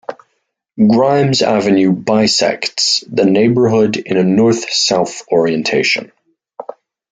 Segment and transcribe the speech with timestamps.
[0.79, 6.11] Grimes Avenue bisects the neighborhood in a North-South orientation.